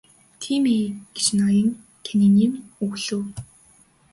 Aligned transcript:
Тийм 0.41 0.63
ээ 0.77 0.85
гэж 1.13 1.25
ноён 1.37 1.69
Каннингем 2.05 2.53
өгүүлэв. 2.83 3.25